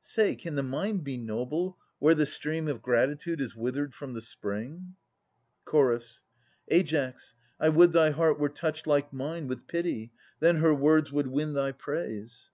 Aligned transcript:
Say, 0.00 0.34
can 0.34 0.56
the 0.56 0.64
mind 0.64 1.04
be 1.04 1.16
noble, 1.16 1.78
where 2.00 2.16
the 2.16 2.26
stream 2.26 2.66
Of 2.66 2.82
gratitude 2.82 3.40
is 3.40 3.54
withered 3.54 3.94
from 3.94 4.12
the 4.12 4.20
spring? 4.20 4.96
Ch. 5.70 6.20
Aias, 6.68 7.34
I 7.60 7.68
would 7.68 7.92
thy 7.92 8.10
heart 8.10 8.40
were 8.40 8.48
touched 8.48 8.88
like 8.88 9.12
mine 9.12 9.46
With 9.46 9.68
pity; 9.68 10.12
then 10.40 10.56
her 10.56 10.74
words 10.74 11.12
would 11.12 11.28
win 11.28 11.52
thy 11.52 11.70
praise. 11.70 12.50